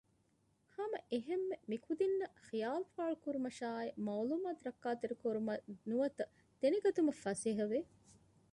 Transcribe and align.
ހަމައެހެންމެ 0.75 1.55
މިކުދިންނަށް 1.69 2.35
ޚިޔާލުފާޅުކުރުމަށާއި 2.47 3.89
މަޢުލޫމާތު 4.05 4.61
ރައްކާކުރުމަށް 4.67 5.63
ނުވަތަ 5.89 6.23
ދެނެގަތުމަށް 6.61 7.21
ފަސޭހަވެ 7.23 7.79